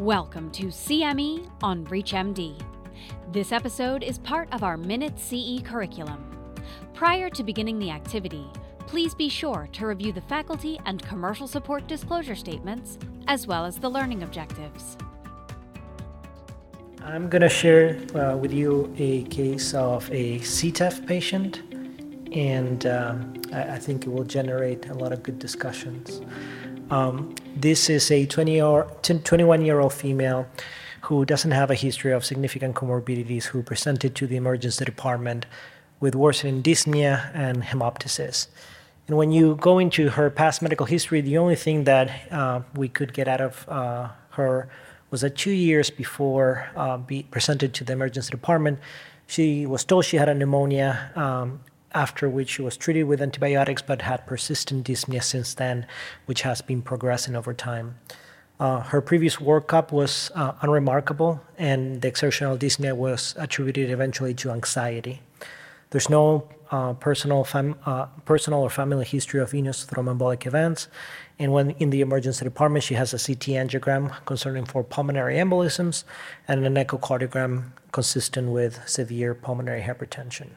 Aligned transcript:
Welcome 0.00 0.50
to 0.52 0.68
CME 0.68 1.46
on 1.62 1.84
ReachMD. 1.84 2.58
This 3.32 3.52
episode 3.52 4.02
is 4.02 4.16
part 4.16 4.48
of 4.50 4.62
our 4.62 4.78
Minute 4.78 5.18
CE 5.18 5.60
curriculum. 5.62 6.24
Prior 6.94 7.28
to 7.28 7.44
beginning 7.44 7.78
the 7.78 7.90
activity, 7.90 8.46
please 8.86 9.14
be 9.14 9.28
sure 9.28 9.68
to 9.72 9.86
review 9.86 10.10
the 10.10 10.22
faculty 10.22 10.80
and 10.86 11.02
commercial 11.02 11.46
support 11.46 11.86
disclosure 11.86 12.34
statements, 12.34 12.96
as 13.28 13.46
well 13.46 13.66
as 13.66 13.76
the 13.76 13.90
learning 13.90 14.22
objectives. 14.22 14.96
I'm 17.02 17.28
going 17.28 17.42
to 17.42 17.50
share 17.50 18.00
uh, 18.14 18.38
with 18.38 18.54
you 18.54 18.94
a 18.96 19.24
case 19.24 19.74
of 19.74 20.10
a 20.10 20.38
CTEPH 20.38 21.06
patient, 21.06 21.60
and 22.32 22.86
um, 22.86 23.34
I, 23.52 23.74
I, 23.74 23.78
think 23.78 24.06
it 24.06 24.08
will 24.08 24.24
generate 24.24 24.88
a 24.88 24.94
lot 24.94 25.12
of 25.12 25.22
good 25.22 25.38
discussions. 25.38 26.22
Um, 26.90 27.36
this 27.54 27.88
is 27.88 28.10
a 28.10 28.26
20 28.26 28.60
or 28.60 28.84
21 29.02 29.64
year 29.64 29.78
old 29.78 29.92
female 29.92 30.46
who 31.02 31.24
doesn't 31.24 31.52
have 31.52 31.70
a 31.70 31.74
history 31.74 32.12
of 32.12 32.24
significant 32.24 32.74
comorbidities 32.74 33.44
who 33.44 33.62
presented 33.62 34.14
to 34.16 34.26
the 34.26 34.36
emergency 34.36 34.84
department 34.84 35.46
with 36.00 36.14
worsening 36.14 36.62
dyspnea 36.62 37.30
and 37.34 37.62
hemoptysis. 37.62 38.48
And 39.06 39.16
when 39.16 39.30
you 39.32 39.56
go 39.56 39.78
into 39.78 40.10
her 40.10 40.30
past 40.30 40.62
medical 40.62 40.86
history, 40.86 41.20
the 41.20 41.38
only 41.38 41.56
thing 41.56 41.84
that 41.84 42.32
uh, 42.32 42.62
we 42.74 42.88
could 42.88 43.12
get 43.12 43.28
out 43.28 43.40
of 43.40 43.68
uh, 43.68 44.08
her 44.30 44.68
was 45.10 45.22
that 45.22 45.36
two 45.36 45.50
years 45.50 45.90
before 45.90 46.68
uh, 46.76 46.96
be 46.96 47.24
presented 47.24 47.74
to 47.74 47.84
the 47.84 47.92
emergency 47.92 48.30
department, 48.30 48.78
she 49.26 49.66
was 49.66 49.84
told 49.84 50.04
she 50.04 50.16
had 50.16 50.28
a 50.28 50.34
pneumonia, 50.34 51.10
um, 51.16 51.60
after 51.92 52.28
which 52.28 52.50
she 52.50 52.62
was 52.62 52.76
treated 52.76 53.04
with 53.04 53.20
antibiotics 53.22 53.82
but 53.82 54.02
had 54.02 54.26
persistent 54.26 54.86
dyspnea 54.86 55.22
since 55.22 55.54
then, 55.54 55.86
which 56.26 56.42
has 56.42 56.60
been 56.60 56.82
progressing 56.82 57.36
over 57.36 57.54
time. 57.54 57.96
Uh, 58.58 58.80
her 58.80 59.00
previous 59.00 59.36
workup 59.36 59.90
was 59.90 60.30
uh, 60.34 60.52
unremarkable, 60.60 61.40
and 61.56 62.02
the 62.02 62.08
exertional 62.08 62.58
dyspnea 62.58 62.94
was 62.94 63.34
attributed 63.38 63.90
eventually 63.90 64.34
to 64.34 64.50
anxiety. 64.50 65.22
There's 65.90 66.10
no 66.10 66.48
uh, 66.70 66.92
personal, 66.94 67.46
uh, 67.84 68.06
personal 68.24 68.60
or 68.60 68.70
family 68.70 69.04
history 69.04 69.40
of 69.40 69.50
venous 69.50 69.84
thromboembolic 69.86 70.46
events. 70.46 70.88
And 71.38 71.52
when 71.52 71.70
in 71.70 71.90
the 71.90 72.00
emergency 72.00 72.44
department, 72.44 72.84
she 72.84 72.94
has 72.94 73.12
a 73.12 73.18
CT 73.18 73.56
angiogram 73.56 74.24
concerning 74.24 74.66
for 74.66 74.84
pulmonary 74.84 75.36
embolisms 75.36 76.04
and 76.46 76.64
an 76.64 76.74
echocardiogram 76.74 77.72
consistent 77.92 78.50
with 78.50 78.86
severe 78.88 79.34
pulmonary 79.34 79.82
hypertension. 79.82 80.50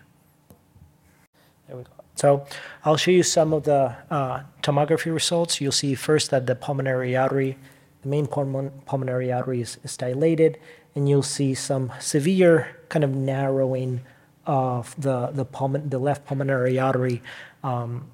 So 2.15 2.45
I'll 2.85 2.97
show 2.97 3.11
you 3.11 3.23
some 3.23 3.53
of 3.53 3.63
the 3.63 3.95
uh, 4.09 4.43
tomography 4.61 5.13
results. 5.13 5.59
You'll 5.59 5.71
see 5.71 5.95
first 5.95 6.31
that 6.31 6.45
the 6.45 6.55
pulmonary 6.55 7.15
artery, 7.15 7.57
the 8.01 8.09
main 8.09 8.27
pulmonary 8.27 9.31
artery 9.31 9.61
is, 9.61 9.77
is 9.83 9.97
dilated, 9.97 10.59
and 10.95 11.09
you'll 11.09 11.23
see 11.23 11.53
some 11.53 11.91
severe 11.99 12.77
kind 12.89 13.03
of 13.03 13.11
narrowing 13.11 14.01
of 14.45 14.93
the 15.01 15.27
the, 15.27 15.45
pulmon- 15.45 15.89
the 15.89 15.97
left 15.97 16.25
pulmonary 16.25 16.77
artery 16.77 17.21
um, 17.63 18.05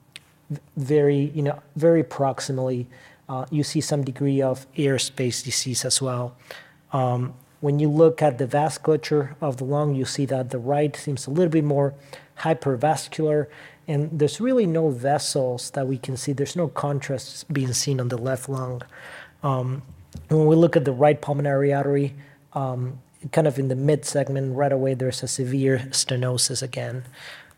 very 0.78 1.32
you 1.34 1.42
know 1.42 1.62
very 1.76 2.04
proximally. 2.04 2.86
Uh, 3.28 3.46
you 3.52 3.64
see 3.64 3.82
some 3.82 4.04
degree 4.04 4.42
of 4.42 4.66
airspace 4.74 5.44
disease 5.44 5.86
as 5.86 6.02
well. 6.02 6.36
Um, 6.92 7.34
when 7.62 7.78
you 7.78 7.90
look 7.90 8.22
at 8.22 8.38
the 8.38 8.48
vasculature 8.48 9.36
of 9.42 9.58
the 9.58 9.66
lung, 9.66 9.94
you 9.94 10.06
see 10.06 10.26
that 10.26 10.50
the 10.50 10.58
right 10.58 10.96
seems 10.96 11.28
a 11.28 11.30
little 11.30 11.52
bit 11.52 11.64
more 11.64 11.94
hypervascular, 12.40 13.48
and 13.90 14.20
there's 14.20 14.40
really 14.40 14.68
no 14.68 14.90
vessels 14.92 15.72
that 15.72 15.88
we 15.88 15.98
can 15.98 16.16
see. 16.16 16.32
There's 16.32 16.56
no 16.56 16.68
contrast 16.68 17.52
being 17.52 17.74
seen 17.74 18.00
on 18.00 18.10
the 18.10 18.20
left 18.20 18.48
lung. 18.48 18.84
Um, 19.42 19.82
when 20.28 20.46
we 20.46 20.56
look 20.56 20.78
at 20.78 20.86
the 20.86 20.92
right 20.92 21.20
pulmonary 21.20 21.74
artery, 21.74 22.14
um, 22.54 23.00
kind 23.32 23.48
of 23.48 23.58
in 23.58 23.68
the 23.68 23.76
mid 23.76 24.06
segment, 24.06 24.56
right 24.56 24.72
away, 24.72 24.94
there's 24.94 25.24
a 25.24 25.28
severe 25.28 25.80
stenosis 25.90 26.62
again. 26.62 27.04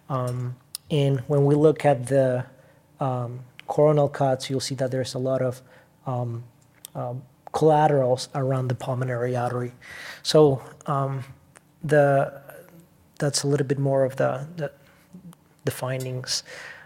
Um, 0.08 0.56
and 0.90 1.20
when 1.28 1.44
we 1.44 1.54
look 1.54 1.84
at 1.84 2.08
the 2.08 2.46
um, 3.02 3.42
coronal 3.68 4.08
cuts, 4.08 4.50
you'll 4.50 4.62
see 4.62 4.76
that 4.76 4.90
there's 4.90 5.14
a 5.14 5.20
lot 5.20 5.42
of 5.42 5.62
um, 6.08 6.46
collaterals 7.52 8.30
around 8.34 8.70
the 8.70 8.76
pulmonary 8.76 9.36
artery. 9.36 9.74
So 10.24 10.62
the 11.84 12.42
that's 13.20 13.44
a 13.44 13.48
little 13.48 13.68
bit 13.68 13.80
more 13.80 14.06
of 14.06 14.16
the 14.16 14.48
the, 14.56 14.72
the 15.66 15.72
findings. 15.72 16.44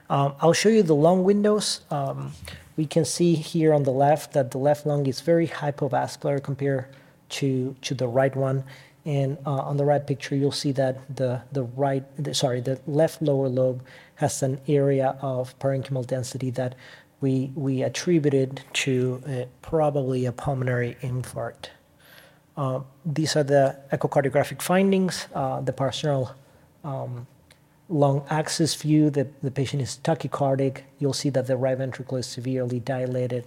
Um, 0.09 0.35
I'll 0.41 0.53
show 0.53 0.69
you 0.69 0.83
the 0.83 0.95
lung 0.95 1.23
windows. 1.23 1.81
Um, 1.89 2.33
we 2.77 2.85
can 2.85 3.05
see 3.05 3.35
here 3.35 3.73
on 3.73 3.83
the 3.83 3.91
left 3.91 4.33
that 4.33 4.51
the 4.51 4.57
left 4.57 4.85
lung 4.85 5.07
is 5.07 5.21
very 5.21 5.47
hypovascular 5.47 6.43
compared 6.43 6.85
to, 7.29 7.75
to 7.81 7.93
the 7.93 8.07
right 8.07 8.35
one. 8.35 8.63
And 9.05 9.37
uh, 9.45 9.51
on 9.51 9.77
the 9.77 9.85
right 9.85 10.05
picture, 10.05 10.35
you'll 10.35 10.51
see 10.51 10.71
that 10.73 11.15
the, 11.15 11.41
the 11.51 11.63
right, 11.63 12.03
the, 12.21 12.33
sorry, 12.33 12.61
the 12.61 12.79
left 12.87 13.21
lower 13.21 13.47
lobe 13.47 13.83
has 14.15 14.41
an 14.41 14.59
area 14.67 15.17
of 15.21 15.57
parenchymal 15.59 16.07
density 16.07 16.49
that 16.51 16.75
we, 17.21 17.51
we 17.55 17.83
attributed 17.83 18.61
to 18.73 19.23
uh, 19.27 19.45
probably 19.61 20.25
a 20.25 20.31
pulmonary 20.31 20.97
infarct. 21.01 21.67
Uh, 22.57 22.81
these 23.05 23.35
are 23.35 23.43
the 23.43 23.77
echocardiographic 23.91 24.61
findings. 24.61 25.27
Uh, 25.33 25.61
the 25.61 25.73
partial 25.73 26.31
um, 26.83 27.27
lung 27.89 28.25
axis 28.29 28.75
view, 28.75 29.09
the, 29.09 29.27
the 29.43 29.51
patient 29.51 29.81
is 29.81 29.99
tachycardic. 30.03 30.81
You'll 30.99 31.13
see 31.13 31.29
that 31.29 31.47
the 31.47 31.57
right 31.57 31.77
ventricle 31.77 32.17
is 32.17 32.27
severely 32.27 32.79
dilated. 32.79 33.45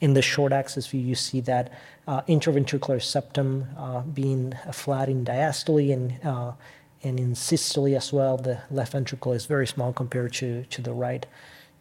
In 0.00 0.14
the 0.14 0.22
short 0.22 0.52
axis 0.52 0.86
view, 0.86 1.00
you 1.00 1.14
see 1.14 1.40
that 1.42 1.72
uh, 2.06 2.22
interventricular 2.22 3.02
septum 3.02 3.66
uh, 3.76 4.00
being 4.00 4.54
flat 4.72 5.08
in 5.08 5.24
diastole 5.24 5.92
and, 5.92 6.24
uh, 6.24 6.52
and 7.02 7.18
in 7.18 7.34
systole 7.34 7.94
as 7.94 8.12
well. 8.12 8.36
The 8.36 8.60
left 8.70 8.92
ventricle 8.92 9.32
is 9.32 9.46
very 9.46 9.66
small 9.66 9.92
compared 9.92 10.32
to, 10.34 10.64
to 10.64 10.82
the 10.82 10.92
right. 10.92 11.26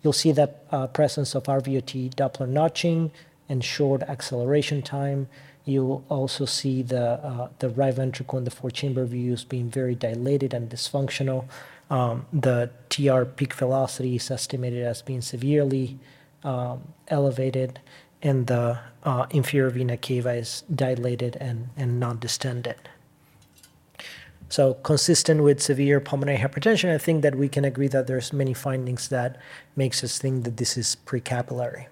You'll 0.02 0.14
see 0.14 0.34
that 0.34 0.66
uh, 0.72 0.88
presence 0.88 1.34
of 1.34 1.44
RVOT 1.44 2.14
Doppler 2.16 2.48
notching 2.48 3.12
and 3.48 3.64
short 3.64 4.02
acceleration 4.04 4.82
time. 4.82 5.28
You'll 5.66 6.04
also 6.10 6.44
see 6.44 6.82
the, 6.82 7.12
uh, 7.26 7.50
the 7.60 7.70
right 7.70 7.94
ventricle 7.94 8.38
in 8.38 8.44
the 8.44 8.52
four 8.52 8.70
chamber 8.70 9.06
views 9.06 9.46
being 9.46 9.70
very 9.70 9.96
dilated 9.96 10.54
and 10.54 10.70
dysfunctional. 10.70 11.46
Um, 11.94 12.26
the 12.34 12.72
TR 12.90 13.22
peak 13.24 13.54
velocity 13.54 14.16
is 14.16 14.32
estimated 14.32 14.84
as 14.84 15.04
being 15.04 15.22
severely 15.22 16.00
um, 16.44 16.82
elevated, 17.08 17.82
and 18.24 18.48
the 18.48 18.80
uh, 19.04 19.28
inferior 19.30 19.70
vena 19.70 19.96
cava 19.96 20.34
is 20.34 20.64
dilated 20.74 21.38
and, 21.40 21.70
and 21.78 22.00
non 22.00 22.18
distended. 22.18 22.90
So 24.50 24.74
consistent 24.74 25.44
with 25.44 25.62
severe 25.62 26.00
pulmonary 26.00 26.40
hypertension, 26.40 26.92
I 26.92 26.98
think 26.98 27.22
that 27.22 27.36
we 27.36 27.48
can 27.48 27.64
agree 27.64 27.90
that 27.90 28.08
there's 28.08 28.34
many 28.34 28.56
findings 28.56 29.10
that 29.10 29.38
makes 29.76 30.04
us 30.04 30.18
think 30.18 30.46
that 30.46 30.58
this 30.58 30.76
is 30.78 30.98
precapillary. 31.06 31.86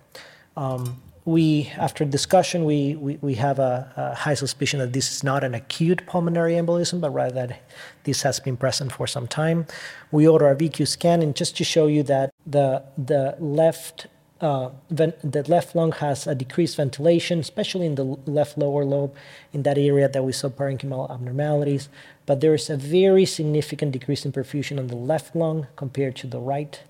Um, 0.58 1.00
we, 1.26 1.72
after 1.78 2.04
discussion, 2.04 2.66
we, 2.66 2.96
we, 2.96 3.18
we 3.22 3.36
have 3.36 3.60
a, 3.60 3.92
a, 3.96 4.16
high 4.16 4.34
suspicion 4.34 4.80
that 4.80 4.94
this 4.94 5.12
is 5.12 5.24
not 5.24 5.44
an 5.44 5.54
acute 5.54 6.06
pulmonary 6.08 6.54
embolism, 6.54 7.00
but 7.00 7.12
rather 7.12 7.48
that 7.48 7.62
this 8.04 8.24
has 8.24 8.40
been 8.40 8.58
present 8.58 8.92
for 8.92 9.06
some 9.06 9.28
time. 9.28 9.68
We 10.12 10.28
order 10.28 10.50
a 10.50 10.56
VQ 10.56 10.88
scan, 10.88 11.22
and 11.22 11.36
just 11.36 11.56
to 11.58 11.64
show 11.64 11.88
you 11.88 12.02
that 12.04 12.34
the, 12.46 12.84
the 12.98 13.36
left 13.40 14.08
uh, 14.42 14.72
the 14.90 15.46
left 15.48 15.76
lung 15.76 15.92
has 15.92 16.26
a 16.26 16.34
decreased 16.34 16.76
ventilation, 16.76 17.40
especially 17.40 17.86
in 17.86 17.94
the 17.94 18.04
left 18.26 18.58
lower 18.58 18.84
lobe, 18.84 19.14
in 19.54 19.62
that 19.62 19.78
area 19.78 20.10
that 20.10 20.24
we 20.24 20.32
saw 20.32 20.50
parenchymal 20.50 21.12
abnormalities. 21.12 21.90
But 22.26 22.42
there 22.42 22.56
is 22.56 22.68
a 22.68 22.76
very 22.76 23.26
significant 23.26 23.92
decrease 23.92 24.26
in 24.26 24.32
perfusion 24.32 24.80
on 24.80 24.88
the 24.88 24.96
left 24.96 25.36
lung 25.36 25.68
compared 25.76 26.16
to 26.18 26.28
the 26.28 26.40
right. 26.40 26.82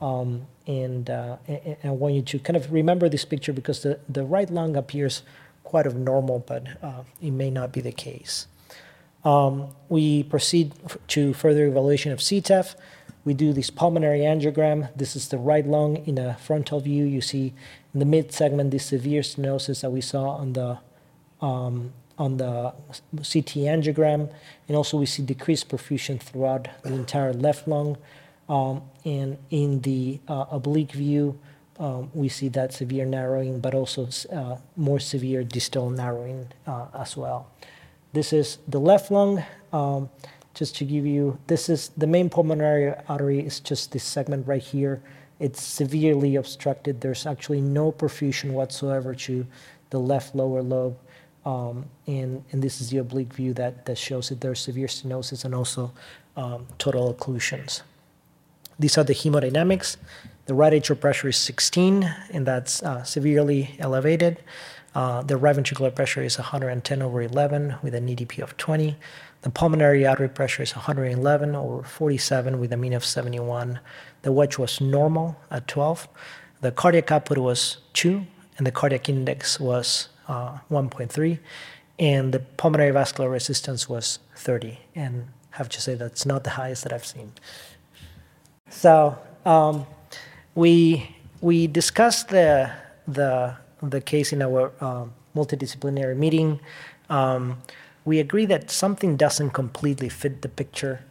Um, 0.00 0.46
and, 0.66 1.10
uh, 1.10 1.36
and, 1.46 1.76
I 1.84 1.90
want 1.90 2.14
you 2.14 2.22
to 2.22 2.38
kind 2.38 2.56
of 2.56 2.72
remember 2.72 3.08
this 3.08 3.24
picture 3.24 3.52
because 3.52 3.82
the, 3.82 4.00
the 4.08 4.24
right 4.24 4.48
lung 4.48 4.76
appears 4.76 5.22
quite 5.62 5.86
abnormal, 5.86 6.40
but 6.40 6.66
uh, 6.82 7.02
it 7.20 7.32
may 7.32 7.50
not 7.50 7.72
be 7.72 7.80
the 7.80 7.92
case. 7.92 8.46
Um, 9.24 9.68
we 9.88 10.22
proceed 10.22 10.72
to 11.08 11.34
further 11.34 11.66
evaluation 11.66 12.12
of 12.12 12.20
CTEPH. 12.20 12.74
We 13.24 13.34
do 13.34 13.52
this 13.52 13.68
pulmonary 13.68 14.20
angiogram. 14.20 14.88
This 14.96 15.14
is 15.14 15.28
the 15.28 15.36
right 15.36 15.66
lung 15.66 15.96
in 16.06 16.16
a 16.16 16.34
frontal 16.38 16.80
view. 16.80 17.04
You 17.04 17.20
see 17.20 17.52
in 17.92 18.00
the 18.00 18.06
mid 18.06 18.32
segment 18.32 18.70
this 18.70 18.86
severe 18.86 19.20
stenosis 19.20 19.82
that 19.82 19.90
we 19.90 20.00
saw 20.00 20.30
on 20.30 20.54
the 20.54 20.78
um, 21.42 21.92
on 22.18 22.36
the 22.36 22.72
CT 23.16 23.64
angiogram, 23.64 24.30
and 24.68 24.76
also 24.76 24.98
we 24.98 25.06
see 25.06 25.22
decreased 25.22 25.68
perfusion 25.68 26.20
throughout 26.20 26.68
the 26.82 26.92
entire 26.94 27.32
left 27.32 27.66
lung. 27.66 27.96
Um, 28.50 28.82
and 29.04 29.38
in 29.50 29.80
the 29.82 30.18
uh, 30.26 30.46
oblique 30.50 30.90
view, 30.90 31.38
um, 31.78 32.10
we 32.12 32.28
see 32.28 32.48
that 32.48 32.74
severe 32.74 33.06
narrowing, 33.06 33.60
but 33.60 33.74
also 33.74 34.08
uh, 34.32 34.56
more 34.76 34.98
severe 34.98 35.44
distal 35.44 35.88
narrowing 35.88 36.48
uh, 36.66 36.86
as 36.92 37.16
well. 37.16 37.48
This 38.12 38.32
is 38.32 38.58
the 38.66 38.80
left 38.80 39.12
lung. 39.12 39.44
Um, 39.72 40.10
just 40.52 40.76
to 40.78 40.84
give 40.84 41.06
you, 41.06 41.38
this 41.46 41.68
is 41.68 41.90
the 41.96 42.08
main 42.08 42.28
pulmonary 42.28 42.92
artery 43.08 43.38
is 43.38 43.60
just 43.60 43.92
this 43.92 44.02
segment 44.02 44.48
right 44.48 44.60
here. 44.60 45.00
It's 45.38 45.62
severely 45.62 46.34
obstructed. 46.34 47.00
There's 47.00 47.24
actually 47.24 47.60
no 47.60 47.92
perfusion 47.92 48.50
whatsoever 48.50 49.14
to 49.14 49.46
the 49.90 50.00
left 50.00 50.34
lower 50.34 50.60
lobe. 50.60 50.98
And, 51.44 52.44
this 52.52 52.80
is 52.80 52.90
the 52.90 52.98
oblique 52.98 53.32
view 53.32 53.54
that, 53.54 53.96
shows 53.96 54.28
that 54.28 54.40
there's 54.40 54.60
severe 54.60 54.88
stenosis 54.88 55.44
and 55.44 55.54
also 55.54 55.92
total 56.78 57.14
occlusions. 57.14 57.82
These 58.80 58.96
are 58.96 59.04
the 59.04 59.12
hemodynamics. 59.12 59.98
The 60.46 60.54
right 60.54 60.72
atrial 60.72 60.98
pressure 60.98 61.28
is 61.28 61.36
16, 61.36 62.02
and 62.32 62.46
that's 62.46 62.82
uh, 62.82 63.02
severely 63.02 63.76
elevated. 63.78 64.38
Uh, 64.94 65.20
the 65.20 65.36
right 65.36 65.54
ventricular 65.54 65.94
pressure 65.94 66.22
is 66.22 66.38
110 66.38 67.02
over 67.02 67.20
11 67.20 67.74
with 67.82 67.94
an 67.94 68.08
EDP 68.08 68.40
of 68.40 68.56
20. 68.56 68.96
The 69.42 69.50
pulmonary 69.50 70.06
artery 70.06 70.30
pressure 70.30 70.62
is 70.62 70.74
111 70.74 71.54
over 71.54 71.82
47 71.82 72.58
with 72.58 72.72
a 72.72 72.78
mean 72.78 72.94
of 72.94 73.04
71. 73.04 73.80
The 74.22 74.32
wedge 74.32 74.56
was 74.56 74.80
normal 74.80 75.36
at 75.50 75.68
12. 75.68 76.08
The 76.62 76.72
cardiac 76.72 77.12
output 77.12 77.36
was 77.36 77.76
2, 77.92 78.24
and 78.56 78.66
the 78.66 78.72
cardiac 78.72 79.10
index 79.10 79.60
was 79.60 80.08
uh, 80.26 80.56
1.3. 80.70 81.38
And 81.98 82.32
the 82.32 82.40
pulmonary 82.40 82.92
vascular 82.92 83.28
resistance 83.28 83.90
was 83.90 84.20
30. 84.36 84.78
And 84.94 85.26
I 85.52 85.58
have 85.58 85.68
to 85.68 85.82
say 85.82 85.96
that's 85.96 86.24
not 86.24 86.44
the 86.44 86.50
highest 86.50 86.84
that 86.84 86.94
I've 86.94 87.04
seen. 87.04 87.32
So 88.70 89.18
um, 89.44 89.86
we, 90.54 91.14
we 91.42 91.66
discussed 91.66 92.28
the, 92.28 92.72
the 93.06 93.56
the 93.82 94.00
case 94.00 94.32
in 94.32 94.42
our 94.42 94.72
uh, 94.80 95.06
multidisciplinary 95.34 96.16
meeting, 96.16 96.60
um, 97.08 97.62
we 98.04 98.18
agree 98.18 98.46
that 98.46 98.70
something 98.70 99.16
doesn't 99.16 99.50
completely 99.50 100.08
fit 100.08 100.42
the 100.42 100.48
picture, 100.48 101.04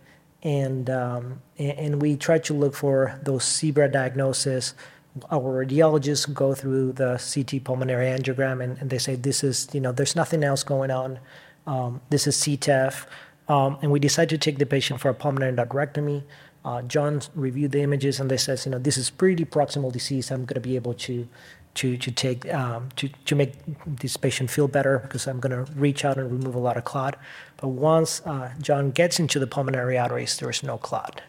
and 0.44 0.90
um, 0.90 1.42
and 1.58 2.02
we 2.02 2.16
try 2.16 2.40
to 2.40 2.54
look 2.54 2.76
for 2.76 3.20
those 3.24 3.44
zebra 3.44 3.92
diagnoses. 3.92 4.74
Our 5.32 5.66
radiologists 5.66 6.32
go 6.34 6.54
through 6.54 6.94
the 6.94 7.18
CT 7.18 7.64
pulmonary 7.64 8.08
angiogram, 8.08 8.64
and, 8.64 8.78
and 8.78 8.90
they 8.90 8.98
say 8.98 9.16
this 9.16 9.44
is 9.44 9.68
you 9.74 9.82
know 9.82 9.92
there's 9.92 10.16
nothing 10.16 10.44
else 10.44 10.64
going 10.64 10.92
on. 10.92 11.20
Um, 11.68 12.02
this 12.10 12.26
is 12.26 12.36
CTEPH, 12.38 13.06
um, 13.48 13.78
and 13.82 13.92
we 13.92 14.00
decide 14.00 14.30
to 14.30 14.38
take 14.38 14.58
the 14.58 14.66
patient 14.66 15.00
for 15.00 15.10
a 15.10 15.14
pulmonary 15.14 15.54
endarterectomy. 15.54 16.24
Uh, 16.66 16.82
John 16.82 17.22
reviewed 17.36 17.72
the 17.72 17.82
images 17.82 18.20
and 18.20 18.30
they 18.30 18.38
says, 18.38 18.66
you 18.66 18.72
know, 18.72 18.80
this 18.80 18.98
is 18.98 19.10
pretty 19.10 19.46
proximal 19.46 19.92
disease. 19.92 20.32
I'm 20.32 20.46
going 20.46 20.62
to 20.62 20.68
be 20.68 20.76
able 20.76 20.94
to 20.96 21.28
to 21.76 21.98
to 21.98 22.12
take 22.12 22.52
um, 22.54 22.90
to 22.96 23.10
to 23.26 23.36
make 23.36 23.54
this 23.86 24.18
patient 24.18 24.50
feel 24.50 24.68
better 24.68 25.00
because 25.00 25.28
I'm 25.28 25.40
going 25.40 25.66
to 25.66 25.72
reach 25.74 26.04
out 26.04 26.18
and 26.18 26.32
remove 26.32 26.56
a 26.56 26.60
lot 26.60 26.78
of 26.78 26.84
clot. 26.84 27.18
But 27.58 27.70
once 27.70 28.22
uh, 28.26 28.52
John 28.62 28.92
gets 28.92 29.20
into 29.20 29.40
the 29.40 29.48
pulmonary 29.48 29.98
arteries, 29.98 30.38
there 30.38 30.50
is 30.50 30.64
no 30.64 30.78
clot. 30.78 31.22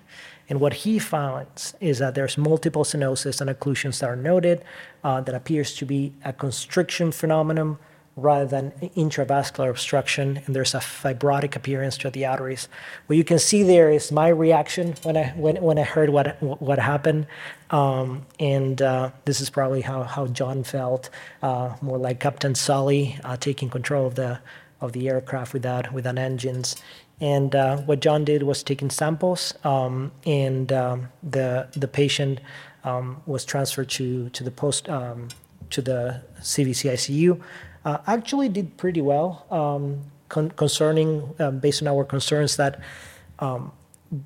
And 0.49 0.61
what 0.61 0.75
he 0.75 0.99
finds 0.99 1.75
is 1.81 2.01
that 2.01 2.17
there's 2.17 2.37
multiple 2.37 2.83
stenosis 2.83 3.41
and 3.41 3.49
occlusions 3.49 4.01
that 4.01 4.11
are 4.11 4.17
noted 4.17 4.65
uh, 5.05 5.21
that 5.21 5.35
appears 5.35 5.77
to 5.77 5.87
be 5.87 6.13
a 6.25 6.33
constriction 6.33 7.13
phenomenon 7.13 7.79
rather 8.21 8.47
than 8.47 8.73
intravascular 8.97 9.71
obstruction, 9.71 10.41
and 10.45 10.55
there's 10.55 10.75
a 10.75 10.79
fibrotic 10.79 11.57
appearance 11.57 11.97
to 11.99 12.11
the 12.11 12.27
arteries. 12.27 12.69
What 13.07 13.17
you 13.17 13.25
can 13.25 13.39
see 13.39 13.63
there 13.63 13.91
is 13.91 14.13
my 14.13 14.29
reaction 14.29 14.95
when 15.03 15.17
I 15.17 15.29
when, 15.37 15.57
when 15.63 15.79
I 15.79 15.83
heard 15.83 16.11
what 16.11 16.41
what 16.43 16.79
happened, 16.79 17.27
um, 17.71 18.27
and 18.39 18.81
uh, 18.83 19.11
this 19.25 19.41
is 19.41 19.51
probably 19.51 19.81
how 19.81 20.03
how 20.03 20.27
John 20.27 20.65
felt, 20.65 21.11
uh, 21.43 21.77
more 21.81 21.99
like 21.99 22.21
Captain 22.21 22.55
Sully 22.55 23.19
uh, 23.25 23.37
taking 23.37 23.71
control 23.71 24.07
of 24.07 24.15
the 24.15 24.41
of 24.81 24.93
the 24.93 25.09
aircraft 25.09 25.53
without 25.53 25.93
without 25.93 26.19
engines. 26.19 26.77
And 27.21 27.55
uh, 27.55 27.77
what 27.79 28.01
John 28.01 28.25
did 28.25 28.45
was 28.45 28.63
taking 28.63 28.89
samples, 28.89 29.55
um, 29.63 30.13
and 30.25 30.73
um, 30.73 31.09
the 31.23 31.69
the 31.73 31.89
patient 31.89 32.41
um, 32.85 33.23
was 33.27 33.45
transferred 33.45 33.91
to 33.91 34.31
to 34.31 34.45
the 34.45 34.51
post 34.51 34.89
um, 34.89 35.29
to 35.71 35.83
the 35.83 36.23
CVC 36.41 36.91
ICU 36.93 37.41
uh, 37.85 37.99
actually 38.07 38.49
did 38.49 38.77
pretty 38.77 39.01
well 39.01 39.47
um, 39.51 40.01
con- 40.29 40.51
concerning, 40.51 41.35
um, 41.39 41.59
based 41.59 41.83
on 41.83 41.89
our 41.89 42.05
concerns 42.05 42.57
that 42.57 42.81
um, 43.39 43.73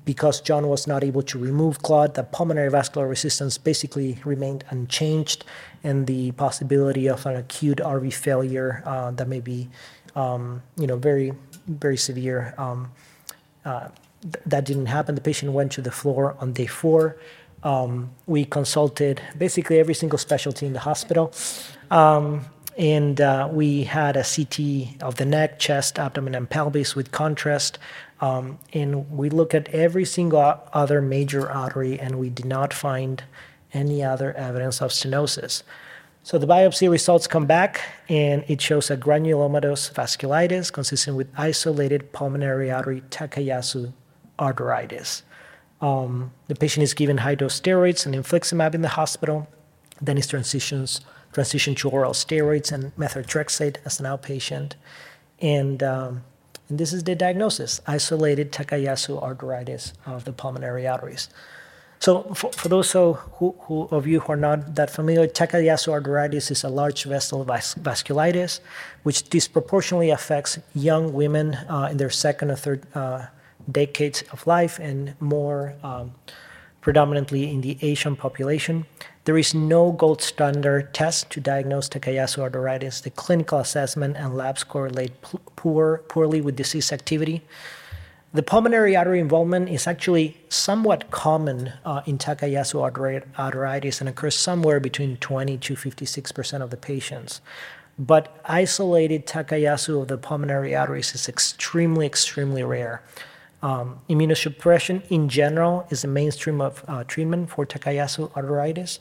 because 0.03 0.41
John 0.41 0.67
was 0.67 0.87
not 0.87 1.03
able 1.03 1.21
to 1.23 1.37
remove 1.37 1.81
clot, 1.83 2.15
the 2.15 2.23
pulmonary 2.23 2.71
vascular 2.71 3.07
resistance 3.07 3.57
basically 3.57 4.17
remained 4.25 4.63
unchanged, 4.69 5.45
and 5.83 6.07
the 6.07 6.31
possibility 6.31 7.07
of 7.07 7.25
an 7.25 7.35
acute 7.35 7.77
RV 7.77 8.13
failure 8.13 8.81
uh, 8.85 9.11
that 9.11 9.27
may 9.27 9.39
be, 9.39 9.69
um, 10.15 10.63
you 10.75 10.87
know, 10.87 10.97
very, 10.97 11.33
very 11.67 11.97
severe. 11.97 12.55
Um, 12.57 12.91
uh, 13.63 13.89
th- 14.23 14.43
that 14.47 14.65
didn't 14.65 14.87
happen. 14.87 15.13
The 15.13 15.21
patient 15.21 15.51
went 15.51 15.71
to 15.73 15.81
the 15.81 15.91
floor 15.91 16.35
on 16.39 16.53
day 16.53 16.65
four. 16.65 17.17
Um, 17.65 18.11
we 18.27 18.45
consulted 18.45 19.21
basically 19.37 19.79
every 19.79 19.95
single 19.95 20.19
specialty 20.19 20.67
in 20.67 20.73
the 20.73 20.79
hospital. 20.79 21.33
Um, 21.91 22.45
and 22.77 23.19
uh, 23.19 23.49
we 23.51 23.83
had 23.83 24.15
a 24.15 24.23
CT 24.23 25.01
of 25.01 25.15
the 25.15 25.25
neck, 25.25 25.59
chest, 25.59 25.97
abdomen, 25.97 26.35
and 26.35 26.49
pelvis 26.49 26.95
with 26.95 27.11
contrast. 27.11 27.79
Um, 28.21 28.59
and 28.73 29.09
we 29.11 29.29
looked 29.29 29.55
at 29.55 29.67
every 29.69 30.05
single 30.05 30.61
other 30.73 31.01
major 31.01 31.49
artery, 31.49 31.99
and 31.99 32.19
we 32.19 32.29
did 32.29 32.45
not 32.45 32.73
find 32.73 33.23
any 33.73 34.03
other 34.03 34.33
evidence 34.33 34.81
of 34.81 34.91
stenosis. 34.91 35.63
So 36.23 36.37
the 36.37 36.47
biopsy 36.47 36.89
results 36.89 37.27
come 37.27 37.45
back, 37.45 37.81
and 38.09 38.43
it 38.47 38.61
shows 38.61 38.89
a 38.89 38.97
granulomatous 38.97 39.93
vasculitis 39.93 40.71
consistent 40.71 41.17
with 41.17 41.27
isolated 41.37 42.11
pulmonary 42.13 42.71
artery 42.71 43.01
Takayasu 43.09 43.93
arteritis. 44.37 45.21
Um, 45.81 46.31
the 46.47 46.55
patient 46.55 46.83
is 46.83 46.93
given 46.93 47.17
high 47.17 47.35
dose 47.35 47.59
steroids 47.59 48.05
and 48.05 48.15
infliximab 48.15 48.73
in 48.73 48.81
the 48.81 48.89
hospital. 48.89 49.47
Then 50.01 50.17
his 50.17 50.27
transitions 50.27 51.01
transition 51.35 51.75
to 51.75 51.89
oral 51.89 52.13
steroids 52.13 52.71
and 52.71 52.95
methotrexate 52.95 53.77
as 53.85 53.99
an 53.99 54.05
outpatient. 54.05 54.73
And, 55.41 55.83
um, 55.83 56.23
and 56.69 56.79
this 56.79 56.93
is 56.93 57.03
the 57.03 57.13
diagnosis 57.13 57.81
isolated 57.85 58.53
Takayasu 58.53 59.21
arteritis 59.21 59.91
of 60.05 60.23
the 60.23 60.31
pulmonary 60.31 60.87
arteries. 60.87 61.27
So, 61.99 62.23
for, 62.33 62.51
for 62.53 62.67
those 62.69 62.91
who, 62.91 63.13
who, 63.13 63.87
of 63.91 64.05
you 64.07 64.19
who 64.21 64.33
are 64.33 64.37
not 64.37 64.75
that 64.75 64.89
familiar, 64.89 65.27
Takayasu 65.27 65.89
arteritis 65.99 66.51
is 66.51 66.63
a 66.63 66.69
large 66.69 67.03
vessel 67.03 67.43
vas- 67.43 67.75
vasculitis, 67.75 68.59
which 69.03 69.29
disproportionately 69.29 70.11
affects 70.11 70.59
young 70.73 71.13
women 71.13 71.55
uh, 71.55 71.89
in 71.91 71.97
their 71.97 72.09
second 72.09 72.51
or 72.51 72.55
third 72.55 72.81
uh, 72.95 73.25
decades 73.71 74.23
of 74.31 74.45
life 74.47 74.79
and 74.79 75.15
more 75.19 75.75
um, 75.83 76.13
predominantly 76.81 77.49
in 77.49 77.61
the 77.61 77.77
Asian 77.81 78.15
population. 78.15 78.85
There 79.25 79.37
is 79.39 79.55
no 79.55 79.91
gold 79.91 80.21
standard 80.21 80.93
test 80.93 81.31
to 81.31 81.39
diagnose 81.39 81.89
Takayasu 81.89 82.47
arteritis. 82.47 83.01
The 83.01 83.09
clinical 83.09 83.57
assessment 83.57 84.17
and 84.17 84.37
labs 84.37 84.63
correlate 84.63 85.19
poor, 85.55 86.03
poorly 86.07 86.41
with 86.41 86.55
disease 86.55 86.91
activity. 86.91 87.41
The 88.35 88.43
pulmonary 88.43 88.95
artery 88.95 89.19
involvement 89.19 89.69
is 89.69 89.87
actually 89.87 90.37
somewhat 90.49 91.09
common 91.09 91.71
uh, 91.85 92.01
in 92.05 92.17
Takayasu 92.17 92.77
arteritis 93.35 93.99
and 93.99 94.09
occurs 94.09 94.35
somewhere 94.35 94.79
between 94.79 95.17
20 95.17 95.57
to 95.57 95.73
56% 95.73 96.61
of 96.61 96.69
the 96.69 96.77
patients. 96.77 97.41
But 97.97 98.39
isolated 98.43 99.25
Takayasu 99.25 100.01
of 100.01 100.09
the 100.09 100.17
pulmonary 100.17 100.75
arteries 100.75 101.15
is 101.15 101.29
extremely, 101.29 102.05
extremely 102.05 102.61
rare. 102.61 103.01
Um, 103.61 103.99
immunosuppression 104.09 105.01
in 105.09 105.29
general 105.29 105.87
is 105.89 106.01
the 106.03 106.07
mainstream 106.07 106.61
of 106.61 106.83
uh, 106.87 107.03
treatment 107.03 107.49
for 107.49 107.65
Takayasu 107.65 108.31
arteritis. 108.31 108.99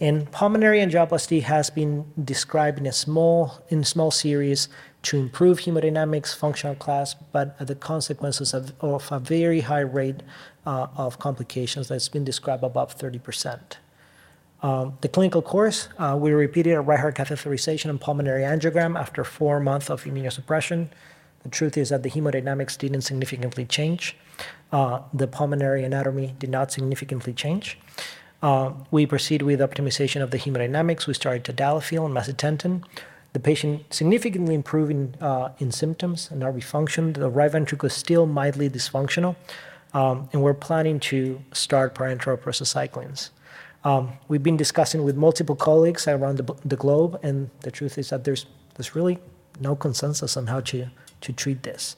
And 0.00 0.30
pulmonary 0.30 0.78
angioplasty 0.78 1.42
has 1.42 1.70
been 1.70 2.04
described 2.24 2.78
in 2.78 2.86
a 2.86 2.92
small, 2.92 3.60
in 3.68 3.82
small 3.82 4.12
series 4.12 4.68
to 5.02 5.18
improve 5.18 5.60
hemodynamics, 5.60 6.34
functional 6.34 6.76
class, 6.76 7.14
but 7.32 7.58
the 7.58 7.74
consequences 7.74 8.54
of, 8.54 8.72
of 8.80 9.10
a 9.10 9.18
very 9.18 9.60
high 9.60 9.80
rate 9.80 10.22
uh, 10.66 10.86
of 10.96 11.18
complications 11.18 11.88
that's 11.88 12.08
been 12.08 12.24
described 12.24 12.62
above 12.62 12.96
30%. 12.96 13.60
Um, 14.62 14.98
the 15.00 15.08
clinical 15.08 15.40
course, 15.40 15.88
uh, 15.98 16.16
we 16.20 16.32
repeated 16.32 16.72
a 16.72 16.80
right 16.80 16.98
heart 16.98 17.16
catheterization 17.16 17.90
and 17.90 18.00
pulmonary 18.00 18.42
angiogram 18.42 18.98
after 18.98 19.22
four 19.24 19.60
months 19.60 19.88
of 19.88 20.04
immunosuppression. 20.04 20.88
The 21.42 21.48
truth 21.48 21.76
is 21.76 21.88
that 21.90 22.02
the 22.02 22.10
hemodynamics 22.10 22.76
didn't 22.76 23.02
significantly 23.02 23.64
change. 23.64 24.16
Uh, 24.72 25.00
the 25.14 25.26
pulmonary 25.26 25.84
anatomy 25.84 26.34
did 26.38 26.50
not 26.50 26.72
significantly 26.72 27.32
change. 27.32 27.78
Uh, 28.42 28.72
we 28.90 29.06
proceed 29.06 29.42
with 29.42 29.60
optimization 29.60 30.22
of 30.22 30.30
the 30.30 30.38
hemodynamics. 30.38 31.06
We 31.06 31.14
started 31.14 31.44
tadalafil 31.44 32.04
and 32.06 32.14
macitentan. 32.14 32.84
The 33.32 33.40
patient 33.40 33.92
significantly 33.92 34.54
improved 34.54 34.90
in, 34.90 35.14
uh, 35.20 35.50
in 35.58 35.70
symptoms 35.70 36.30
and 36.30 36.42
RV 36.42 36.62
function. 36.64 37.12
The 37.12 37.28
right 37.28 37.50
ventricle 37.50 37.86
is 37.86 37.92
still 37.92 38.26
mildly 38.26 38.70
dysfunctional, 38.70 39.36
um, 39.92 40.28
and 40.32 40.42
we're 40.42 40.54
planning 40.54 40.98
to 41.00 41.42
start 41.52 41.94
parenteral 41.94 42.38
prostacyclins. 42.38 43.30
Um, 43.84 44.12
we've 44.28 44.42
been 44.42 44.56
discussing 44.56 45.04
with 45.04 45.16
multiple 45.16 45.56
colleagues 45.56 46.08
around 46.08 46.38
the, 46.38 46.54
the 46.64 46.76
globe, 46.76 47.18
and 47.22 47.50
the 47.60 47.70
truth 47.70 47.98
is 47.98 48.10
that 48.10 48.24
there's, 48.24 48.46
there's 48.74 48.94
really 48.94 49.18
no 49.60 49.76
consensus 49.76 50.36
on 50.36 50.46
how 50.46 50.60
to 50.60 50.90
to 51.20 51.32
treat 51.32 51.62
this. 51.62 51.96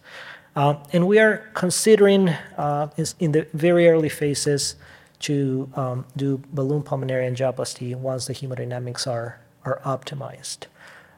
Uh, 0.57 0.75
and 0.93 1.07
we 1.07 1.19
are 1.19 1.49
considering 1.55 2.29
uh, 2.57 2.89
in 3.19 3.33
the 3.33 3.47
very 3.55 3.89
early 3.89 4.09
phases 4.09 4.75
to 5.21 5.71
um, 5.77 6.05
do 6.17 6.43
balloon 6.53 6.83
pulmonary 6.83 7.31
angioplasty 7.31 7.95
once 7.95 8.27
the 8.27 8.33
hemodynamics 8.35 9.07
are, 9.07 9.39
are 9.65 9.81
optimized. 9.85 10.67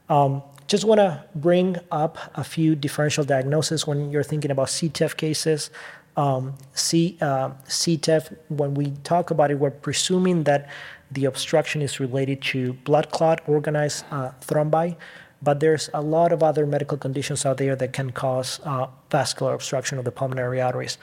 Um, 0.09 0.43
just 0.67 0.85
want 0.85 0.99
to 0.99 1.25
bring 1.35 1.77
up 1.91 2.19
a 2.35 2.45
few 2.45 2.75
differential 2.75 3.25
diagnoses 3.25 3.87
when 3.87 4.11
you're 4.11 4.23
thinking 4.23 4.51
about 4.51 4.69
CTEPH 4.69 5.17
cases. 5.17 5.71
Um, 6.17 6.55
C, 6.75 7.17
uh, 7.21 7.51
CTEPH, 7.67 8.37
when 8.49 8.75
we 8.75 8.91
talk 9.05 9.31
about 9.31 9.51
it, 9.51 9.59
we're 9.59 9.71
presuming 9.71 10.45
that 10.45 10.69
the 11.11 11.25
obstruction 11.27 11.83
is 11.83 12.01
related 12.01 12.43
to 12.43 12.75
blood 12.85 13.11
clot, 13.11 13.41
organized 13.47 14.05
uh, 14.11 14.33
thrombi, 14.41 14.97
but 15.43 15.61
there's 15.61 15.91
a 15.93 16.01
lot 16.01 16.33
of 16.33 16.43
other 16.43 16.67
medical 16.67 16.97
conditions 16.97 17.45
out 17.45 17.57
there 17.57 17.75
that 17.77 17.93
can 17.93 18.11
cause 18.11 18.61
uh, 18.65 18.87
vascular 19.11 19.55
obstruction 19.55 19.99
of 19.99 20.05
the 20.05 20.13
pulmonary 20.13 20.61
arteries. 20.61 20.99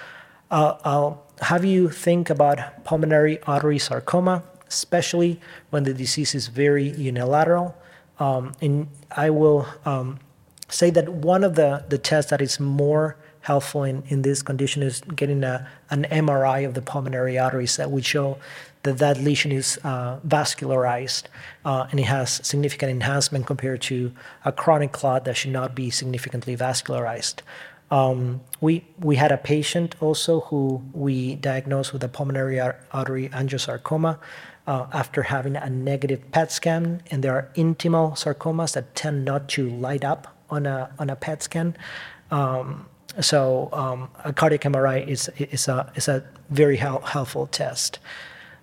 Uh, 0.50 0.78
I'll 0.84 1.24
have 1.42 1.66
you 1.66 1.90
think 1.90 2.30
about 2.30 2.84
pulmonary 2.84 3.42
artery 3.44 3.80
sarcoma, 3.80 4.44
especially 4.68 5.40
when 5.70 5.84
the 5.84 5.94
disease 5.94 6.34
is 6.34 6.48
very 6.48 6.90
unilateral. 6.90 7.76
Um, 8.20 8.54
and 8.62 8.88
I 9.12 9.30
will 9.30 9.68
um, 9.86 10.20
say 10.68 10.90
that 10.92 11.10
one 11.10 11.44
of 11.44 11.56
the, 11.56 11.86
the 11.90 11.98
tests 11.98 12.32
that 12.32 12.42
is 12.42 12.60
more 12.60 13.18
helpful 13.52 13.84
in, 13.84 14.04
in 14.14 14.22
this 14.22 14.40
condition 14.50 14.84
is 14.90 15.02
getting 15.22 15.44
a, 15.44 15.68
an 15.90 16.02
MRI 16.26 16.60
of 16.68 16.74
the 16.78 16.84
pulmonary 16.92 17.36
arteries 17.46 17.78
that 17.78 17.90
would 17.94 18.06
show 18.06 18.38
that 18.84 18.98
that 19.04 19.16
lesion 19.28 19.52
is 19.52 19.68
uh, 19.84 20.20
vascularized 20.36 21.24
uh, 21.66 21.88
and 21.90 22.00
it 22.00 22.10
has 22.18 22.28
significant 22.52 22.90
enhancement 22.92 23.44
compared 23.52 23.82
to 23.82 23.98
a 24.46 24.52
chronic 24.52 24.92
clot 24.92 25.26
that 25.26 25.36
should 25.40 25.56
not 25.62 25.70
be 25.82 25.90
significantly 25.90 26.56
vascularized. 26.56 27.38
Um, 27.92 28.42
we, 28.62 28.86
we 29.10 29.16
had 29.24 29.32
a 29.32 29.42
patient 29.54 29.96
also 30.00 30.42
who 30.42 30.62
we 30.94 31.16
diagnosed 31.36 31.92
with 31.92 32.04
a 32.04 32.12
pulmonary 32.18 32.60
artery 32.60 33.30
angiosarcoma 33.30 34.20
uh, 34.68 34.86
after 34.94 35.24
having 35.24 35.56
a 35.56 35.70
negative 35.72 36.22
PET 36.32 36.52
scan, 36.52 37.02
and 37.10 37.24
there 37.24 37.34
are 37.34 37.50
intimal 37.56 38.06
sarcomas 38.24 38.74
that 38.74 38.94
tend 38.94 39.26
not 39.26 39.50
to 39.56 39.62
light 39.88 40.06
up 40.14 40.22
on 40.52 40.68
a, 40.68 40.92
on 41.00 41.10
a 41.10 41.16
PET 41.16 41.42
scan. 41.42 41.76
Um, 42.30 42.86
so 43.22 43.70
um, 43.74 44.10
a 44.24 44.34
cardiac 44.34 44.62
MRI 44.62 45.08
is, 45.08 45.30
is, 45.38 45.68
a, 45.68 45.92
is 45.96 46.08
a 46.08 46.24
very 46.50 46.78
hel- 46.78 47.02
helpful 47.02 47.48
test. 47.48 48.00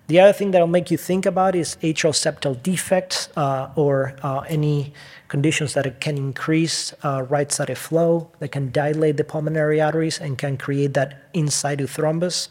The 0.07 0.21
other 0.21 0.31
thing 0.31 0.51
that'll 0.51 0.67
make 0.67 0.89
you 0.89 0.97
think 0.97 1.25
about 1.25 1.53
is 1.53 1.75
atrial 1.81 2.13
septal 2.13 2.61
defects 2.63 3.27
uh, 3.35 3.69
or 3.75 4.15
uh, 4.23 4.39
any 4.47 4.93
conditions 5.27 5.73
that 5.73 5.99
can 5.99 6.15
increase 6.15 6.93
uh, 7.03 7.23
right-sided 7.23 7.77
flow, 7.77 8.31
that 8.39 8.53
can 8.53 8.71
dilate 8.71 9.17
the 9.17 9.25
pulmonary 9.25 9.81
arteries 9.81 10.17
and 10.17 10.37
can 10.37 10.57
create 10.57 10.93
that 10.93 11.29
in 11.33 11.49
situ 11.49 11.87
thrombus. 11.87 12.47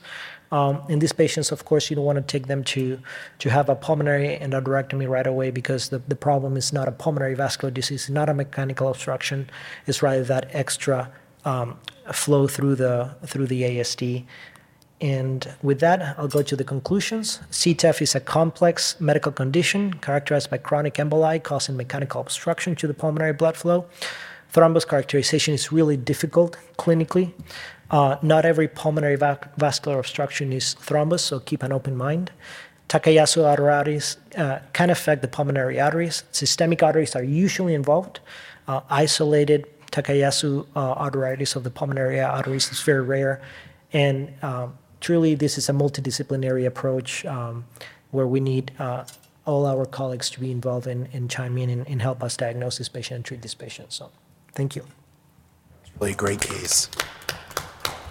Um, 0.52 0.82
in 0.88 0.98
these 0.98 1.14
patients, 1.14 1.50
of 1.50 1.64
course, 1.64 1.88
you 1.88 1.96
don't 1.96 2.04
want 2.04 2.18
to 2.18 2.22
take 2.22 2.46
them 2.46 2.62
to, 2.64 3.00
to 3.38 3.50
have 3.50 3.70
a 3.70 3.74
pulmonary 3.74 4.38
endarterectomy 4.40 5.08
right 5.08 5.26
away 5.26 5.50
because 5.50 5.88
the, 5.88 5.98
the 6.06 6.14
problem 6.14 6.56
is 6.58 6.74
not 6.74 6.86
a 6.88 6.92
pulmonary 6.92 7.34
vascular 7.34 7.72
disease, 7.72 8.08
not 8.10 8.28
a 8.28 8.34
mechanical 8.34 8.88
obstruction. 8.88 9.50
It's 9.86 10.02
rather 10.02 10.22
that 10.24 10.50
extra 10.52 11.10
um, 11.46 11.78
flow 12.12 12.46
through 12.46 12.74
the, 12.74 13.14
through 13.24 13.46
the 13.46 13.62
ASD. 13.62 14.24
And 15.00 15.54
with 15.62 15.80
that, 15.80 16.18
I'll 16.18 16.28
go 16.28 16.42
to 16.42 16.56
the 16.56 16.64
conclusions. 16.64 17.40
CTEPH 17.50 18.02
is 18.02 18.14
a 18.14 18.20
complex 18.20 18.98
medical 19.00 19.30
condition 19.30 19.94
characterized 19.94 20.50
by 20.50 20.58
chronic 20.58 20.94
emboli 20.94 21.42
causing 21.42 21.76
mechanical 21.76 22.20
obstruction 22.20 22.74
to 22.76 22.86
the 22.86 22.94
pulmonary 22.94 23.32
blood 23.32 23.56
flow. 23.56 23.86
Thrombus 24.52 24.88
characterization 24.88 25.52
is 25.52 25.70
really 25.70 25.96
difficult 25.96 26.56
clinically. 26.78 27.32
Uh, 27.90 28.16
not 28.22 28.44
every 28.44 28.68
pulmonary 28.68 29.16
va- 29.16 29.50
vascular 29.58 29.98
obstruction 29.98 30.52
is 30.52 30.74
thrombus, 30.80 31.20
so 31.20 31.40
keep 31.40 31.62
an 31.62 31.72
open 31.72 31.94
mind. 31.94 32.30
Takayasu 32.88 33.44
arteries 33.44 34.16
uh, 34.38 34.60
can 34.72 34.90
affect 34.90 35.20
the 35.20 35.28
pulmonary 35.28 35.78
arteries. 35.78 36.22
Systemic 36.32 36.82
arteries 36.82 37.14
are 37.14 37.22
usually 37.22 37.74
involved. 37.74 38.20
Uh, 38.66 38.80
isolated 38.88 39.66
Takayasu 39.96 40.66
uh, 40.76 40.94
arteritis 40.94 41.56
of 41.56 41.64
the 41.64 41.70
pulmonary 41.70 42.20
arteries 42.20 42.70
is 42.70 42.82
very 42.82 43.02
rare. 43.02 43.40
And 43.94 44.32
um, 44.42 44.76
truly, 45.00 45.34
this 45.34 45.56
is 45.56 45.70
a 45.70 45.72
multidisciplinary 45.72 46.66
approach 46.66 47.24
um, 47.24 47.64
where 48.10 48.26
we 48.26 48.40
need 48.40 48.72
uh, 48.78 49.04
all 49.46 49.64
our 49.64 49.86
colleagues 49.86 50.28
to 50.30 50.40
be 50.40 50.50
involved 50.50 50.86
and, 50.86 51.08
and 51.14 51.30
chime 51.30 51.56
in 51.56 51.70
and, 51.70 51.88
and 51.88 52.02
help 52.02 52.22
us 52.22 52.36
diagnose 52.36 52.76
this 52.76 52.90
patient 52.90 53.16
and 53.16 53.24
treat 53.24 53.40
this 53.40 53.54
patient. 53.54 53.90
So, 53.92 54.10
thank 54.52 54.76
you. 54.76 54.84
Really 55.98 56.14
great 56.14 56.42
case 56.42 56.90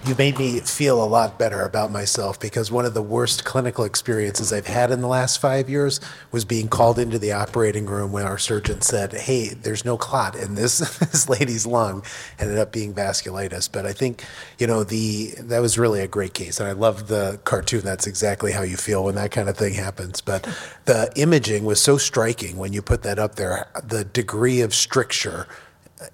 you 0.08 0.16
made 0.18 0.38
me 0.38 0.60
feel 0.60 1.04
a 1.04 1.06
lot 1.06 1.40
better 1.40 1.62
about 1.62 1.92
myself 1.92 2.40
because 2.40 2.72
one 2.72 2.86
of 2.86 2.94
the 2.94 3.02
worst 3.02 3.44
clinical 3.44 3.84
experiences 3.84 4.54
I've 4.54 4.68
had 4.68 4.92
in 4.92 5.02
the 5.02 5.08
last 5.08 5.40
five 5.42 5.70
years 5.70 6.00
was 6.32 6.46
being 6.46 6.68
called 6.68 7.00
into 7.00 7.18
the 7.18 7.32
operating 7.32 7.88
room 7.88 8.12
when 8.12 8.24
our 8.26 8.38
surgeon 8.38 8.82
said, 8.82 9.14
"Hey, 9.14 9.50
there's 9.50 9.84
no 9.84 9.98
clot 9.98 10.36
in 10.36 10.56
this 10.56 10.78
this 11.00 11.28
lady's 11.28 11.66
lung." 11.66 12.04
Ended 12.38 12.60
up 12.60 12.72
being 12.72 12.94
vasculitis, 12.94 13.72
but 13.72 13.86
I 13.86 13.94
think 13.94 14.24
you 14.60 14.68
know 14.68 14.84
the 14.84 15.34
that 15.40 15.60
was 15.60 15.78
really 15.78 16.02
a 16.02 16.08
great 16.08 16.34
case, 16.34 16.60
and 16.60 16.70
I 16.70 16.74
love 16.74 17.08
the 17.08 17.40
cartoon. 17.44 17.82
That's 17.82 18.06
exactly 18.06 18.52
how 18.52 18.62
you 18.62 18.78
feel 18.78 19.04
when 19.04 19.16
that 19.16 19.32
kind 19.32 19.50
of 19.50 19.58
thing 19.58 19.74
happens. 19.74 20.22
But 20.22 20.48
the 20.86 21.12
imaging 21.16 21.66
was 21.66 21.82
so 21.82 21.98
striking 21.98 22.58
when 22.58 22.74
you 22.74 22.82
put 22.82 23.02
that 23.04 23.18
up 23.18 23.36
there. 23.36 23.68
The 23.84 24.04
degree 24.04 24.62
of 24.62 24.76
stricture 24.76 25.48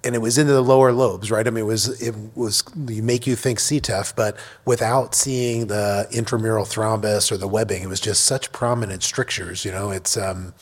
and 0.04 0.14
it 0.14 0.18
was 0.18 0.38
into 0.38 0.52
the 0.52 0.62
lower 0.62 0.92
lobes, 0.92 1.30
right? 1.30 1.46
I 1.46 1.50
mean, 1.50 1.64
it 1.64 1.66
was 1.66 2.00
it 2.00 2.14
was 2.34 2.62
you 2.88 3.02
make 3.02 3.26
you 3.26 3.34
think 3.34 3.58
CTEPH, 3.58 4.14
but 4.14 4.36
without 4.64 5.14
seeing 5.14 5.66
the 5.66 6.06
intramural 6.12 6.64
thrombus 6.64 7.32
or 7.32 7.36
the 7.36 7.48
webbing, 7.48 7.82
it 7.82 7.88
was 7.88 8.00
just 8.00 8.24
such 8.24 8.52
prominent 8.52 9.02
strictures. 9.02 9.64
You 9.64 9.72
know, 9.72 9.90
it's 9.90 10.16
um, 10.16 10.54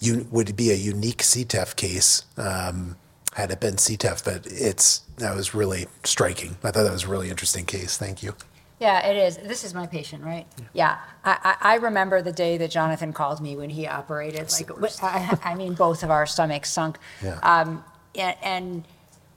you 0.00 0.26
would 0.30 0.56
be 0.56 0.70
a 0.70 0.74
unique 0.74 1.22
CTEPH 1.22 1.76
case 1.76 2.24
um, 2.36 2.96
had 3.34 3.50
it 3.50 3.60
been 3.60 3.76
CTEPH, 3.76 4.24
but 4.24 4.46
it's 4.46 4.98
that 5.18 5.34
was 5.34 5.54
really 5.54 5.86
striking. 6.04 6.56
I 6.64 6.70
thought 6.70 6.84
that 6.84 6.92
was 6.92 7.04
a 7.04 7.08
really 7.08 7.30
interesting 7.30 7.66
case. 7.66 7.96
Thank 7.96 8.22
you. 8.22 8.34
Yeah, 8.78 9.06
it 9.06 9.16
is. 9.16 9.38
This 9.38 9.64
is 9.64 9.72
my 9.72 9.86
patient, 9.86 10.22
right? 10.22 10.46
Yeah. 10.74 10.98
I, 11.24 11.56
I, 11.62 11.72
I 11.72 11.74
remember 11.76 12.20
the 12.20 12.32
day 12.32 12.58
that 12.58 12.70
Jonathan 12.70 13.14
called 13.14 13.40
me 13.40 13.56
when 13.56 13.70
he 13.70 13.86
operated. 13.86 14.52
Like, 14.52 15.02
I, 15.02 15.38
I 15.44 15.54
mean, 15.54 15.72
both 15.72 16.02
of 16.02 16.10
our 16.10 16.26
stomachs 16.26 16.70
sunk. 16.70 16.98
Yeah. 17.22 17.38
Um, 17.42 17.82
and, 18.16 18.36
and 18.42 18.84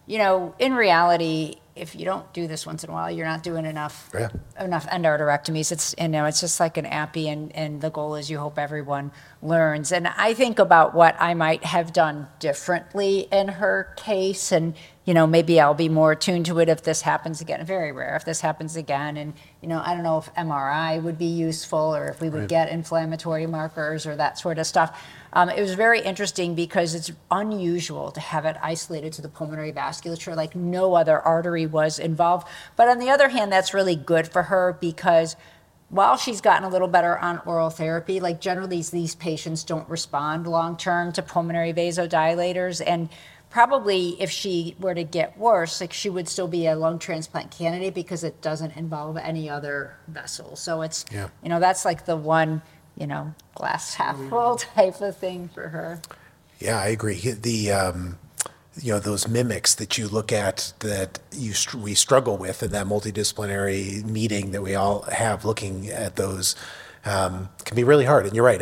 you 0.08 0.18
know, 0.18 0.56
in 0.60 0.74
reality, 0.74 1.56
if 1.76 1.96
you 1.96 2.04
don't 2.04 2.32
do 2.34 2.46
this 2.48 2.66
once 2.66 2.84
in 2.84 2.90
a 2.90 2.94
while, 2.94 3.10
you're 3.10 3.26
not 3.26 3.42
doing 3.44 3.66
enough 3.66 4.10
Yeah. 4.14 4.30
enough 4.60 4.86
endarterectomies. 4.88 5.72
It's 5.72 5.96
you 5.98 6.08
know, 6.10 6.26
it's 6.26 6.42
just 6.42 6.60
like 6.60 6.78
an 6.78 6.86
appy, 6.86 7.30
and 7.30 7.56
and 7.56 7.80
the 7.80 7.90
goal 7.90 8.16
is 8.16 8.30
you 8.30 8.38
hope 8.40 8.60
everyone 8.60 9.12
learns. 9.42 9.92
And 9.92 10.08
I 10.08 10.34
think 10.34 10.60
about 10.60 10.94
what 10.94 11.16
I 11.20 11.36
might 11.36 11.64
have 11.64 11.94
done 11.94 12.28
differently 12.40 13.28
in 13.32 13.48
her 13.48 13.94
case, 13.96 14.52
and 14.52 14.74
you 15.06 15.14
know, 15.14 15.26
maybe 15.26 15.60
I'll 15.62 15.74
be 15.74 15.90
more 15.90 16.12
attuned 16.12 16.48
to 16.48 16.60
it 16.60 16.70
if 16.70 16.84
this 16.84 17.02
happens 17.04 17.40
again. 17.40 17.66
Very 17.66 17.92
rare 17.92 18.16
if 18.16 18.26
this 18.26 18.42
happens 18.42 18.76
again, 18.76 19.16
and 19.16 19.34
you 19.62 19.70
know, 19.70 19.82
I 19.86 19.94
don't 19.94 20.04
know 20.04 20.18
if 20.18 20.34
MRI 20.36 21.02
would 21.02 21.18
be 21.18 21.26
useful 21.26 21.96
or 21.96 22.08
if 22.08 22.20
we 22.20 22.30
would 22.30 22.50
get 22.50 22.70
inflammatory 22.70 23.46
markers 23.46 24.06
or 24.06 24.16
that 24.18 24.38
sort 24.38 24.58
of 24.60 24.68
stuff. 24.68 25.02
Um, 25.34 25.50
it 25.50 25.62
was 25.62 25.74
very 25.76 26.02
interesting 26.02 26.56
because 26.56 26.96
it's 26.96 27.12
unusual 27.30 28.12
to 28.12 28.20
have 28.20 28.46
it 28.46 28.58
isolated 28.62 29.14
to 29.14 29.22
the 29.22 29.30
pulmonary 29.30 29.72
vasculature, 29.72 30.36
like 30.36 30.56
no 30.56 30.96
other 30.96 31.20
artery 31.20 31.66
was 31.66 32.00
involved. 32.00 32.48
But 32.76 32.88
on 32.88 33.00
the 33.00 33.10
other 33.10 33.30
hand, 33.30 33.52
that's 33.52 33.74
really 33.74 33.96
good 33.96 34.28
for 34.28 34.44
her 34.44 34.78
because 34.80 35.36
while 35.90 36.18
she's 36.18 36.42
gotten 36.42 36.64
a 36.64 36.70
little 36.70 36.88
better 36.88 37.18
on 37.18 37.42
oral 37.46 37.70
therapy, 37.70 38.20
like 38.20 38.40
generally 38.42 38.82
these 38.82 39.16
patients 39.16 39.64
don't 39.64 39.88
respond 39.90 40.48
long 40.48 40.78
term 40.78 41.12
to 41.14 41.22
pulmonary 41.22 41.74
vasodilators. 41.74 42.82
And 42.86 43.10
probably 43.50 44.10
if 44.22 44.30
she 44.30 44.76
were 44.80 44.94
to 44.94 45.04
get 45.04 45.38
worse, 45.38 45.82
like 45.82 45.92
she 45.94 46.10
would 46.10 46.28
still 46.28 46.48
be 46.48 46.68
a 46.68 46.76
lung 46.76 47.00
transplant 47.00 47.50
candidate 47.52 47.96
because 47.96 48.24
it 48.24 48.42
doesn't 48.42 48.76
involve 48.76 49.18
any 49.18 49.50
other 49.50 49.96
vessel. 50.08 50.56
So 50.56 50.82
it's, 50.84 51.06
Yeah. 51.12 51.30
you 51.42 51.50
know, 51.50 51.60
that's 51.60 51.86
like 51.86 52.06
the 52.06 52.16
one 52.16 52.62
you 52.98 53.08
know, 53.08 53.34
glass 53.56 53.96
half 53.96 54.18
full 54.30 54.56
type 54.76 55.02
of 55.02 55.18
thing 55.18 55.50
for 55.54 55.70
her. 55.70 56.02
Yeah, 56.60 56.80
I 56.80 56.88
agree. 56.88 57.16
The 57.20 57.72
um, 57.72 58.18
you 58.82 58.94
know 58.94 59.00
those 59.00 59.28
mimics 59.28 59.76
that 59.76 59.98
you 59.98 60.08
look 60.08 60.32
at 60.32 60.74
that 60.80 61.20
you 61.32 61.54
we 61.78 61.94
struggle 61.94 62.38
with 62.38 62.64
in 62.64 62.72
that 62.72 62.86
multidisciplinary 62.86 64.04
meeting 64.06 64.52
that 64.52 64.62
we 64.62 64.76
all 64.76 65.02
have 65.04 65.46
looking 65.46 65.90
at 65.90 66.16
those 66.16 66.56
um, 67.06 67.50
can 67.64 67.76
be 67.76 67.84
really 67.84 68.06
hard. 68.06 68.26
And 68.26 68.36
you're 68.36 68.46
right. 68.46 68.62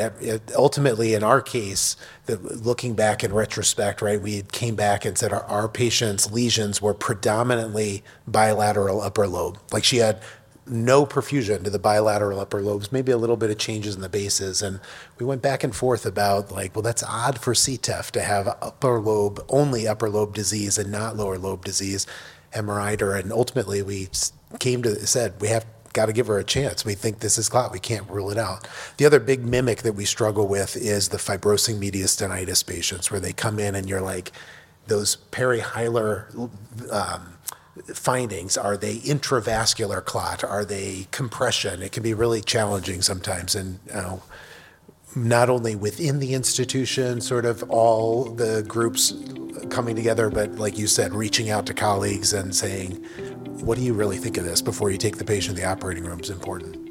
Ultimately, 0.56 1.14
in 1.14 1.24
our 1.24 1.42
case, 1.42 1.96
the, 2.26 2.38
looking 2.38 2.94
back 2.94 3.24
in 3.24 3.34
retrospect, 3.34 4.02
right, 4.02 4.22
we 4.22 4.44
came 4.44 4.76
back 4.76 5.06
and 5.06 5.18
said 5.18 5.34
our, 5.34 5.44
our 5.46 5.68
patient's 5.68 6.32
lesions 6.32 6.82
were 6.82 6.94
predominantly 6.94 8.04
bilateral 8.28 9.02
upper 9.02 9.28
lobe. 9.28 9.58
Like 9.72 9.84
she 9.84 9.98
had 9.98 10.22
no 10.70 11.06
perfusion 11.06 11.64
to 11.64 11.70
the 11.70 11.80
bilateral 11.80 12.40
upper 12.40 12.62
lobes, 12.62 12.92
maybe 12.92 13.12
a 13.12 13.18
little 13.18 13.38
bit 13.38 13.50
of 13.50 13.58
changes 13.58 13.96
in 13.96 14.02
the 14.02 14.10
bases. 14.10 14.62
And 14.62 14.80
we 15.18 15.26
went 15.26 15.42
back 15.42 15.64
and 15.64 15.76
forth 15.76 16.06
about 16.06 16.52
like, 16.52 16.76
well, 16.76 16.84
that's 16.84 17.04
odd 17.04 17.40
for 17.40 17.54
CTEPH 17.54 18.12
to 18.12 18.22
have 18.22 18.48
upper 18.62 19.00
lobe, 19.00 19.44
only 19.50 19.88
upper 19.88 20.10
lobe 20.10 20.34
disease 20.34 20.78
and 20.78 20.92
not 20.92 21.16
lower 21.16 21.38
lobe 21.38 21.64
disease, 21.66 22.06
MRI 22.54 23.00
her. 23.00 23.16
And 23.16 23.32
ultimately 23.32 23.82
we 23.82 24.10
came 24.60 24.84
to, 24.84 25.06
said 25.08 25.40
we 25.42 25.48
have, 25.50 25.66
got 25.94 26.08
to 26.08 26.14
give 26.14 26.28
her 26.28 26.38
a 26.38 26.44
chance. 26.44 26.86
We 26.86 26.94
think 26.94 27.20
this 27.20 27.40
is 27.40 27.50
clot. 27.50 27.72
We 27.72 27.80
can't 27.80 28.08
rule 28.08 28.30
it 28.30 28.38
out. 28.38 28.68
The 28.98 29.06
other 29.06 29.20
big 29.20 29.44
mimic 29.44 29.82
that 29.82 29.94
we 29.94 30.06
struggle 30.06 30.48
with 30.48 30.76
is 30.76 31.10
the 31.10 31.18
fibrosing 31.18 31.80
mediastinitis 31.80 32.66
patients, 32.66 33.10
where 33.10 33.20
they 33.20 33.34
come 33.34 33.58
in 33.58 33.74
and 33.74 33.90
you're 33.90 34.02
like, 34.02 34.32
those 34.86 35.18
perihilar 35.32 36.50
um, 36.92 37.34
findings 37.94 38.58
are 38.58 38.78
they 38.78 38.98
intravascular 38.98 40.04
clot? 40.04 40.44
Are 40.44 40.66
they 40.66 41.08
compression? 41.12 41.82
It 41.82 41.92
can 41.92 42.04
be 42.04 42.14
really 42.14 42.42
challenging 42.42 43.02
sometimes. 43.02 43.56
And 43.56 43.80
you 43.88 43.94
know, 43.94 44.24
not 45.16 45.50
only 45.50 45.76
within 45.76 46.20
the 46.20 46.34
institution, 46.34 47.22
sort 47.22 47.46
of 47.46 47.64
all 47.70 48.26
the 48.26 48.64
groups 48.68 49.14
coming 49.70 49.96
together, 49.96 50.30
but 50.30 50.56
like 50.56 50.78
you 50.78 50.88
said, 50.88 51.14
reaching 51.14 51.50
out 51.50 51.66
to 51.66 51.74
colleagues 51.74 52.34
and 52.34 52.56
saying, 52.56 53.04
what 53.62 53.78
do 53.78 53.84
you 53.84 53.94
really 53.94 54.18
think 54.18 54.38
of 54.38 54.46
this 54.46 54.62
before 54.62 54.92
you 54.92 54.98
take 54.98 55.18
the 55.18 55.26
patient 55.26 55.56
to 55.56 55.62
the 55.62 55.68
operating 55.68 56.04
room 56.04 56.20
is 56.20 56.30
important. 56.30 56.84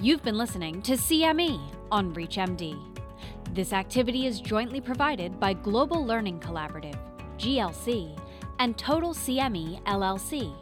You've 0.00 0.24
been 0.24 0.36
listening 0.36 0.82
to 0.82 0.94
CME 0.94 1.60
on 1.92 2.12
ReachMD. 2.12 2.91
This 3.52 3.72
activity 3.74 4.26
is 4.26 4.40
jointly 4.40 4.80
provided 4.80 5.38
by 5.38 5.52
Global 5.52 6.06
Learning 6.06 6.40
Collaborative, 6.40 6.96
GLC, 7.36 8.18
and 8.58 8.78
Total 8.78 9.12
CME 9.12 9.84
LLC, 9.84 10.54